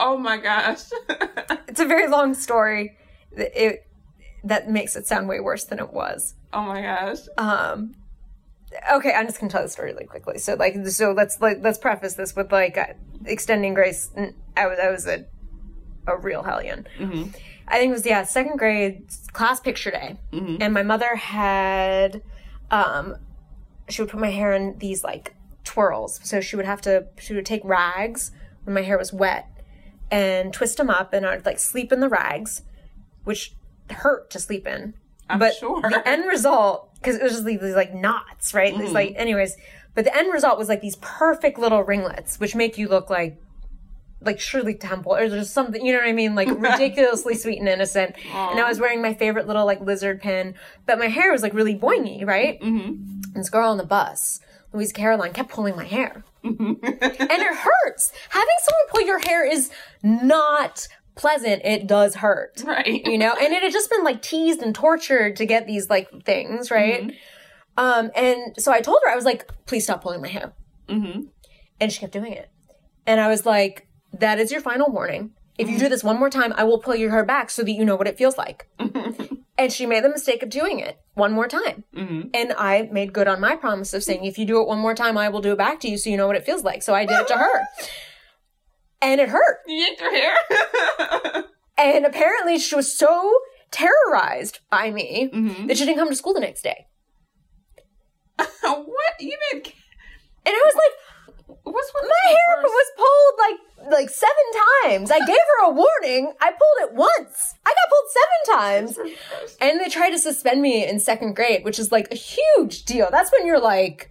oh 0.00 0.16
my 0.16 0.38
gosh! 0.38 0.84
it's 1.68 1.80
a 1.80 1.86
very 1.86 2.08
long 2.08 2.32
story. 2.34 2.96
It 3.32 3.85
that 4.46 4.70
makes 4.70 4.96
it 4.96 5.06
sound 5.06 5.28
way 5.28 5.40
worse 5.40 5.64
than 5.64 5.78
it 5.78 5.92
was. 5.92 6.34
Oh 6.52 6.62
my 6.62 6.82
gosh. 6.82 7.18
Um 7.36 7.94
okay, 8.92 9.12
I'm 9.12 9.26
just 9.26 9.40
gonna 9.40 9.50
tell 9.50 9.62
the 9.62 9.68
story 9.68 9.92
really 9.92 10.06
quickly. 10.06 10.38
So 10.38 10.54
like, 10.54 10.74
so 10.86 11.12
let's 11.12 11.40
like 11.40 11.58
let's 11.60 11.78
preface 11.78 12.14
this 12.14 12.34
with 12.34 12.52
like 12.52 12.78
uh, 12.78 12.94
extending 13.24 13.74
grace. 13.74 14.10
I 14.56 14.66
was 14.66 14.78
I 14.78 14.90
was 14.90 15.06
a 15.06 15.24
a 16.06 16.16
real 16.16 16.42
hellion. 16.42 16.86
Mm-hmm. 16.98 17.30
I 17.68 17.78
think 17.78 17.90
it 17.90 17.92
was 17.92 18.06
yeah 18.06 18.22
second 18.24 18.58
grade 18.58 19.06
class 19.32 19.60
picture 19.60 19.90
day, 19.90 20.16
mm-hmm. 20.32 20.56
and 20.60 20.72
my 20.72 20.82
mother 20.82 21.16
had 21.16 22.22
um 22.70 23.16
she 23.88 24.02
would 24.02 24.10
put 24.10 24.20
my 24.20 24.30
hair 24.30 24.52
in 24.52 24.78
these 24.78 25.02
like 25.02 25.34
twirls. 25.64 26.20
So 26.22 26.40
she 26.40 26.56
would 26.56 26.66
have 26.66 26.80
to 26.82 27.06
she 27.18 27.34
would 27.34 27.46
take 27.46 27.62
rags 27.64 28.30
when 28.64 28.74
my 28.74 28.82
hair 28.82 28.98
was 28.98 29.12
wet 29.12 29.48
and 30.10 30.52
twist 30.52 30.76
them 30.76 30.90
up, 30.90 31.12
and 31.12 31.26
I'd 31.26 31.44
like 31.44 31.58
sleep 31.58 31.92
in 31.92 32.00
the 32.00 32.08
rags, 32.08 32.62
which 33.24 33.55
hurt 33.90 34.30
to 34.30 34.38
sleep 34.38 34.66
in. 34.66 34.94
I'm 35.28 35.38
but 35.38 35.54
sure. 35.54 35.80
the 35.82 36.06
end 36.06 36.26
result, 36.26 36.94
because 36.94 37.16
it 37.16 37.22
was 37.22 37.32
just 37.32 37.44
these 37.44 37.60
like 37.74 37.94
knots, 37.94 38.54
right? 38.54 38.74
Mm. 38.74 38.78
These 38.78 38.92
like, 38.92 39.14
anyways, 39.16 39.56
but 39.94 40.04
the 40.04 40.16
end 40.16 40.32
result 40.32 40.58
was 40.58 40.68
like 40.68 40.80
these 40.80 40.96
perfect 40.96 41.58
little 41.58 41.82
ringlets, 41.82 42.38
which 42.38 42.54
make 42.54 42.78
you 42.78 42.88
look 42.88 43.10
like 43.10 43.40
like 44.22 44.40
Shirley 44.40 44.74
Temple 44.74 45.14
or 45.14 45.28
just 45.28 45.52
something, 45.52 45.84
you 45.84 45.92
know 45.92 46.00
what 46.00 46.08
I 46.08 46.12
mean? 46.12 46.34
Like 46.34 46.48
ridiculously 46.58 47.34
sweet 47.34 47.58
and 47.58 47.68
innocent. 47.68 48.16
Aww. 48.16 48.50
And 48.52 48.60
I 48.60 48.68
was 48.68 48.80
wearing 48.80 49.00
my 49.00 49.14
favorite 49.14 49.46
little 49.46 49.66
like 49.66 49.80
lizard 49.80 50.20
pin, 50.20 50.54
but 50.84 50.98
my 50.98 51.08
hair 51.08 51.32
was 51.32 51.42
like 51.42 51.54
really 51.54 51.76
boingy, 51.76 52.26
right? 52.26 52.60
Mm-hmm. 52.60 52.88
And 52.88 53.34
this 53.34 53.50
girl 53.50 53.70
on 53.70 53.78
the 53.78 53.84
bus, 53.84 54.40
Louise 54.72 54.92
Caroline, 54.92 55.32
kept 55.32 55.50
pulling 55.50 55.76
my 55.76 55.84
hair. 55.84 56.24
and 56.42 56.78
it 56.82 57.54
hurts. 57.54 58.12
Having 58.30 58.56
someone 58.62 58.88
pull 58.90 59.06
your 59.06 59.18
hair 59.18 59.44
is 59.44 59.70
not 60.02 60.88
pleasant, 61.16 61.62
it 61.64 61.86
does 61.86 62.14
hurt. 62.14 62.62
Right. 62.64 63.04
You 63.04 63.18
know, 63.18 63.34
and 63.40 63.52
it 63.52 63.62
had 63.62 63.72
just 63.72 63.90
been 63.90 64.04
like 64.04 64.22
teased 64.22 64.62
and 64.62 64.74
tortured 64.74 65.36
to 65.36 65.46
get 65.46 65.66
these 65.66 65.90
like 65.90 66.24
things, 66.24 66.70
right? 66.70 67.02
Mm-hmm. 67.02 67.16
Um, 67.78 68.10
and 68.14 68.54
so 68.58 68.72
I 68.72 68.80
told 68.80 69.00
her, 69.04 69.10
I 69.10 69.16
was 69.16 69.24
like, 69.24 69.50
please 69.66 69.84
stop 69.84 70.02
pulling 70.02 70.22
my 70.22 70.28
hair. 70.28 70.52
Mm-hmm. 70.88 71.22
And 71.80 71.92
she 71.92 72.00
kept 72.00 72.12
doing 72.12 72.32
it. 72.32 72.50
And 73.06 73.20
I 73.20 73.28
was 73.28 73.44
like, 73.44 73.88
that 74.12 74.38
is 74.38 74.52
your 74.52 74.60
final 74.60 74.90
warning. 74.90 75.32
If 75.58 75.70
you 75.70 75.78
do 75.78 75.88
this 75.88 76.04
one 76.04 76.18
more 76.18 76.28
time, 76.28 76.52
I 76.56 76.64
will 76.64 76.78
pull 76.78 76.94
your 76.94 77.10
hair 77.10 77.24
back 77.24 77.48
so 77.48 77.62
that 77.62 77.70
you 77.70 77.84
know 77.84 77.96
what 77.96 78.06
it 78.06 78.18
feels 78.18 78.36
like. 78.36 78.68
and 79.58 79.72
she 79.72 79.86
made 79.86 80.04
the 80.04 80.10
mistake 80.10 80.42
of 80.42 80.50
doing 80.50 80.80
it 80.80 81.00
one 81.14 81.32
more 81.32 81.48
time. 81.48 81.84
Mm-hmm. 81.94 82.28
And 82.34 82.52
I 82.58 82.88
made 82.92 83.14
good 83.14 83.26
on 83.26 83.40
my 83.40 83.56
promise 83.56 83.94
of 83.94 84.04
saying, 84.04 84.24
if 84.24 84.38
you 84.38 84.44
do 84.44 84.60
it 84.60 84.68
one 84.68 84.78
more 84.78 84.94
time, 84.94 85.16
I 85.16 85.30
will 85.30 85.40
do 85.40 85.52
it 85.52 85.58
back 85.58 85.80
to 85.80 85.88
you 85.88 85.96
so 85.96 86.10
you 86.10 86.18
know 86.18 86.26
what 86.26 86.36
it 86.36 86.44
feels 86.44 86.62
like. 86.62 86.82
So 86.82 86.94
I 86.94 87.06
did 87.06 87.20
it 87.20 87.28
to 87.28 87.38
her 87.38 87.66
and 89.00 89.20
it 89.20 89.28
hurt. 89.28 89.58
You 89.66 89.76
yanked 89.76 90.00
her 90.00 90.10
hair. 90.10 91.44
and 91.78 92.06
apparently, 92.06 92.58
she 92.58 92.74
was 92.74 92.92
so 92.92 93.32
terrorized 93.70 94.60
by 94.70 94.90
me 94.90 95.30
mm-hmm. 95.32 95.66
that 95.66 95.76
she 95.76 95.84
didn't 95.84 95.98
come 95.98 96.08
to 96.08 96.16
school 96.16 96.34
the 96.34 96.40
next 96.40 96.62
day. 96.62 96.86
what 98.36 99.14
you 99.20 99.36
mean? 99.52 99.62
And 100.44 100.54
I 100.54 100.62
was 100.64 100.74
like, 100.74 101.56
"What's 101.62 101.92
with 101.94 102.04
my 102.04 102.30
hair 102.30 102.62
was 102.62 102.86
pulled 102.96 103.38
like 103.38 103.90
like 103.92 104.10
seven 104.10 104.34
times. 104.84 105.10
I 105.10 105.18
gave 105.18 105.28
her 105.28 105.66
a 105.66 105.70
warning. 105.70 106.32
I 106.40 106.50
pulled 106.50 106.90
it 106.90 106.94
once. 106.94 107.54
I 107.64 107.70
got 107.70 107.90
pulled 107.90 108.10
seven 108.10 108.58
times, 108.58 109.16
and 109.60 109.80
they 109.80 109.88
tried 109.88 110.10
to 110.10 110.18
suspend 110.18 110.60
me 110.62 110.86
in 110.86 111.00
second 111.00 111.34
grade, 111.34 111.64
which 111.64 111.78
is 111.78 111.92
like 111.92 112.08
a 112.10 112.16
huge 112.16 112.84
deal. 112.84 113.08
That's 113.10 113.32
when 113.32 113.46
you're 113.46 113.60
like." 113.60 114.10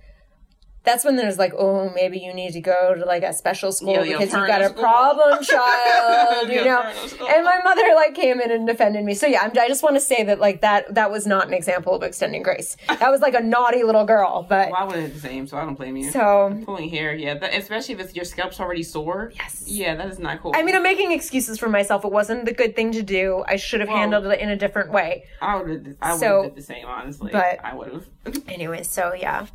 That's 0.85 1.03
when 1.03 1.15
there's 1.15 1.37
like, 1.37 1.53
oh, 1.57 1.89
maybe 1.89 2.19
you 2.19 2.33
need 2.33 2.53
to 2.53 2.61
go 2.61 2.95
to 2.95 3.05
like 3.05 3.23
a 3.23 3.33
special 3.33 3.71
school 3.71 4.01
because 4.03 4.31
you've 4.33 4.47
got 4.47 4.61
a 4.61 4.69
school. 4.69 4.83
problem 4.83 5.43
child, 5.43 6.49
you 6.49 6.63
know. 6.63 6.81
And 6.81 7.43
my 7.43 7.59
mother 7.63 7.83
like 7.95 8.15
came 8.15 8.39
in 8.39 8.51
and 8.51 8.67
defended 8.67 9.03
me. 9.03 9.13
So 9.13 9.27
yeah, 9.27 9.41
I'm, 9.41 9.51
i 9.59 9.67
just 9.67 9.83
want 9.83 9.95
to 9.95 9.99
say 10.01 10.23
that 10.23 10.39
like 10.39 10.61
that 10.61 10.93
that 10.95 11.11
was 11.11 11.25
not 11.25 11.47
an 11.47 11.53
example 11.53 11.93
of 11.93 12.03
extending 12.03 12.43
grace. 12.43 12.77
That 12.87 13.11
was 13.11 13.21
like 13.21 13.33
a 13.33 13.41
naughty 13.41 13.83
little 13.83 14.05
girl. 14.05 14.45
But 14.47 14.71
well, 14.71 14.79
I 14.79 14.83
would 14.85 14.95
have 14.95 15.13
the 15.13 15.19
same, 15.19 15.47
so 15.47 15.57
I 15.57 15.65
don't 15.65 15.75
blame 15.75 15.97
you. 15.97 16.11
So 16.11 16.61
pulling 16.65 16.89
hair, 16.89 17.13
yeah, 17.15 17.35
that, 17.35 17.53
especially 17.53 17.95
if 17.95 18.15
your 18.15 18.25
scalp's 18.25 18.59
already 18.59 18.83
sore. 18.83 19.31
Yes. 19.35 19.63
Yeah, 19.67 19.95
that 19.95 20.07
is 20.07 20.19
not 20.19 20.41
cool. 20.41 20.53
I 20.55 20.63
mean, 20.63 20.75
I'm 20.75 20.83
making 20.83 21.11
excuses 21.11 21.59
for 21.59 21.69
myself. 21.69 22.05
It 22.05 22.11
wasn't 22.11 22.45
the 22.45 22.53
good 22.53 22.75
thing 22.75 22.91
to 22.93 23.03
do. 23.03 23.43
I 23.47 23.55
should 23.55 23.79
have 23.79 23.89
well, 23.89 23.97
handled 23.97 24.25
it 24.27 24.39
in 24.39 24.49
a 24.49 24.55
different 24.55 24.91
way. 24.91 25.25
I 25.41 25.55
would 25.55 25.69
have. 25.69 25.95
I 26.01 26.13
would 26.13 26.21
have 26.21 26.43
did 26.43 26.55
the 26.55 26.61
same, 26.61 26.85
honestly. 26.85 27.31
But 27.31 27.63
I 27.63 27.75
would 27.75 27.91
have. 27.91 28.43
anyway, 28.47 28.83
so 28.83 29.13
yeah 29.13 29.47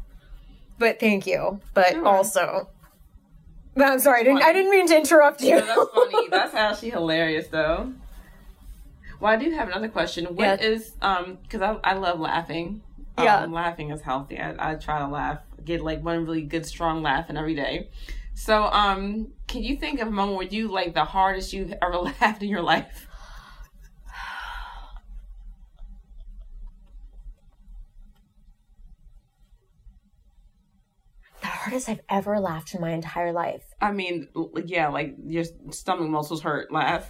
but 0.80 0.98
thank 0.98 1.26
you. 1.26 1.60
But 1.74 1.92
sure. 1.92 2.06
also, 2.06 2.68
I'm 3.76 4.00
sorry. 4.00 4.22
I 4.22 4.24
didn't, 4.24 4.42
I 4.42 4.52
didn't 4.52 4.70
mean 4.70 4.88
to 4.88 4.96
interrupt 4.96 5.42
you. 5.42 5.56
No, 5.56 5.66
that's 5.66 5.90
funny. 5.94 6.28
That's 6.30 6.54
actually 6.54 6.90
hilarious, 6.90 7.46
though. 7.48 7.92
Well, 9.20 9.32
I 9.32 9.36
do 9.36 9.50
have 9.50 9.68
another 9.68 9.88
question. 9.88 10.24
What 10.34 10.60
yeah. 10.60 10.66
is 10.66 10.96
um? 11.02 11.38
Because 11.42 11.60
I 11.60 11.78
I 11.84 11.94
love 11.94 12.18
laughing. 12.18 12.82
Yeah. 13.18 13.42
Um, 13.42 13.52
laughing 13.52 13.90
is 13.90 14.00
healthy. 14.00 14.38
I, 14.38 14.72
I 14.72 14.74
try 14.76 14.98
to 14.98 15.06
laugh, 15.06 15.40
get 15.62 15.82
like 15.82 16.02
one 16.02 16.24
really 16.24 16.42
good, 16.42 16.64
strong 16.64 17.02
laugh 17.02 17.28
in 17.28 17.36
every 17.36 17.54
day. 17.54 17.90
So, 18.34 18.64
um, 18.64 19.28
can 19.46 19.62
you 19.62 19.76
think 19.76 20.00
of 20.00 20.08
a 20.08 20.10
moment 20.10 20.38
where 20.38 20.46
you 20.46 20.68
like 20.68 20.94
the 20.94 21.04
hardest 21.04 21.52
you've 21.52 21.74
ever 21.82 21.98
laughed 22.20 22.42
in 22.42 22.48
your 22.48 22.62
life? 22.62 23.06
Hardest 31.70 31.88
I've 31.88 32.00
ever 32.08 32.40
laughed 32.40 32.74
in 32.74 32.80
my 32.80 32.90
entire 32.90 33.32
life. 33.32 33.62
I 33.80 33.92
mean, 33.92 34.26
yeah, 34.64 34.88
like 34.88 35.14
your 35.24 35.44
stomach 35.70 36.08
muscles 36.08 36.42
hurt. 36.42 36.72
Laugh. 36.72 37.08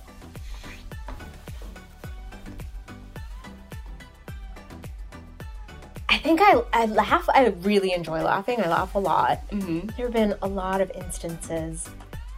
I 6.10 6.18
think 6.18 6.40
I, 6.42 6.62
I 6.74 6.84
laugh. 6.86 7.26
I 7.32 7.46
really 7.62 7.94
enjoy 7.94 8.22
laughing. 8.22 8.60
I 8.60 8.68
laugh 8.68 8.94
a 8.94 8.98
lot. 8.98 9.48
Mm-hmm. 9.48 9.88
There 9.96 10.06
have 10.06 10.12
been 10.12 10.34
a 10.42 10.48
lot 10.48 10.82
of 10.82 10.90
instances. 10.90 11.88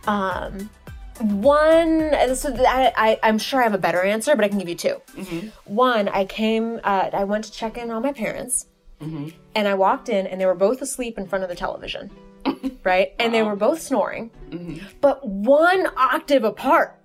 Um, 0.07 0.71
one, 1.19 2.15
so 2.37 2.55
I, 2.65 2.93
I, 2.97 3.19
I'm 3.25 3.39
sure 3.39 3.61
I 3.61 3.65
have 3.65 3.75
a 3.75 3.79
better 3.79 4.03
answer, 4.03 4.37
but 4.37 4.45
I 4.45 4.49
can 4.49 4.59
give 4.59 4.69
you 4.69 4.77
2 4.77 4.89
Mm-hmm. 5.17 5.75
One, 5.75 6.09
I 6.09 6.25
came, 6.25 6.81
uh, 6.85 7.11
I 7.13 7.25
went 7.25 7.45
to 7.45 7.53
check 7.53 7.77
in 7.77 7.91
on 7.91 8.03
my 8.03 8.13
parents, 8.13 8.67
Mm-hmm. 9.03 9.29
and 9.57 9.67
I 9.69 9.75
walked 9.75 10.09
in, 10.09 10.27
and 10.29 10.41
they 10.41 10.47
were 10.47 10.55
both 10.55 10.81
asleep 10.81 11.19
in 11.19 11.27
front 11.27 11.43
of 11.43 11.51
the 11.51 11.57
television, 11.57 12.11
right? 12.85 13.09
And 13.19 13.35
they 13.35 13.43
were 13.43 13.57
both 13.57 13.81
snoring, 13.83 14.31
Mm-hmm. 14.51 14.87
but 15.01 15.27
one 15.27 15.89
octave 15.97 16.45
apart. 16.45 16.99